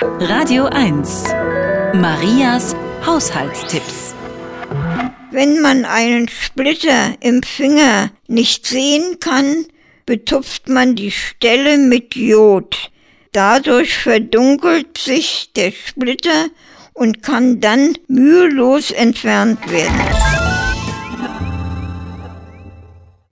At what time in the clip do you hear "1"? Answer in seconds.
0.66-1.24